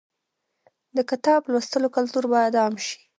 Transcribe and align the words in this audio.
د 0.95 0.97
کتاب 1.09 1.41
لوستلو 1.51 1.87
کلتور 1.95 2.25
باید 2.33 2.53
عام 2.61 2.75
شي. 2.85 2.97